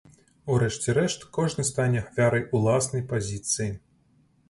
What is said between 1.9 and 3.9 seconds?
ахвярай уласнай пазіцыі.